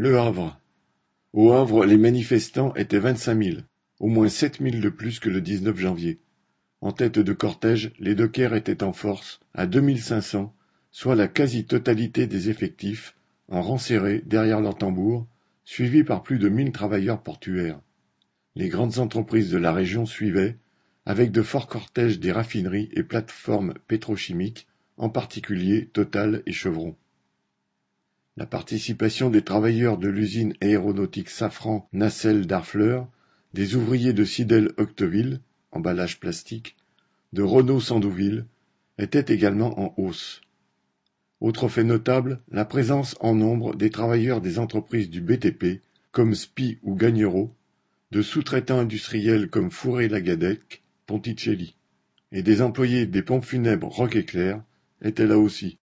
[0.00, 0.60] Le Havre.
[1.32, 3.64] Au Havre, les manifestants étaient vingt-cinq mille,
[3.98, 6.20] au moins sept mille de plus que le 19 janvier.
[6.80, 10.54] En tête de cortège, les dockers étaient en force, à deux mille cinq cents,
[10.92, 13.16] soit la quasi-totalité des effectifs,
[13.48, 15.26] en rang serré derrière leurs tambours,
[15.64, 17.80] suivis par plus de mille travailleurs portuaires.
[18.54, 20.58] Les grandes entreprises de la région suivaient,
[21.06, 26.94] avec de forts cortèges des raffineries et plateformes pétrochimiques, en particulier Total et Chevron.
[28.38, 33.08] La participation des travailleurs de l'usine aéronautique Safran Nacelle d'Arfleur,
[33.52, 35.40] des ouvriers de Sidel Octeville,
[35.72, 36.76] emballage plastique,
[37.32, 38.46] de Renault Sandouville,
[38.96, 40.40] était également en hausse.
[41.40, 45.82] Autre fait notable, la présence en nombre des travailleurs des entreprises du BTP,
[46.12, 47.52] comme SPI ou Gagnereau,
[48.12, 51.74] de sous-traitants industriels comme Fourré-Lagadec, Ponticelli,
[52.30, 54.62] et des employés des pompes funèbres Roc-Éclair
[55.02, 55.76] étaient là aussi.